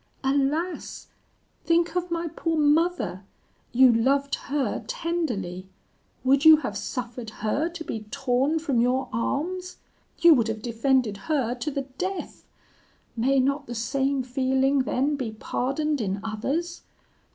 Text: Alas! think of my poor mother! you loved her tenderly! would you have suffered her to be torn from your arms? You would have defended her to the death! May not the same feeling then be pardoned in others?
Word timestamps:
Alas! 0.23 1.09
think 1.63 1.95
of 1.95 2.09
my 2.09 2.27
poor 2.27 2.57
mother! 2.57 3.23
you 3.71 3.93
loved 3.93 4.33
her 4.33 4.83
tenderly! 4.87 5.67
would 6.23 6.43
you 6.43 6.57
have 6.57 6.75
suffered 6.75 7.29
her 7.29 7.69
to 7.69 7.83
be 7.83 8.07
torn 8.09 8.57
from 8.57 8.81
your 8.81 9.09
arms? 9.13 9.77
You 10.17 10.33
would 10.33 10.47
have 10.47 10.63
defended 10.63 11.17
her 11.29 11.53
to 11.53 11.69
the 11.69 11.83
death! 11.99 12.45
May 13.15 13.39
not 13.39 13.67
the 13.67 13.75
same 13.75 14.23
feeling 14.23 14.79
then 14.79 15.17
be 15.17 15.33
pardoned 15.33 16.01
in 16.01 16.19
others? 16.23 16.81